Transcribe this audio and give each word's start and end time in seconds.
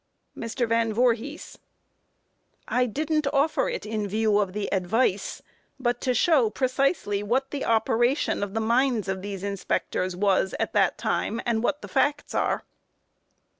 MR. 0.35 0.67
VAN 0.67 0.93
VOORHIS: 0.93 1.59
I 2.67 2.87
didn't 2.87 3.27
offer 3.31 3.69
it 3.69 3.85
in 3.85 4.07
view 4.07 4.39
of 4.39 4.53
the 4.53 4.67
advice, 4.73 5.43
but 5.79 6.01
to 6.01 6.15
show 6.15 6.49
precisely 6.49 7.21
what 7.21 7.51
the 7.51 7.63
operation 7.65 8.41
of 8.41 8.55
the 8.55 8.59
minds 8.61 9.07
of 9.07 9.21
these 9.21 9.43
inspectors 9.43 10.15
was 10.15 10.55
at 10.59 10.73
that 10.73 10.97
time, 10.97 11.39
and 11.45 11.61
what 11.61 11.83
the 11.83 11.87
facts 11.87 12.33
are. 12.33 12.63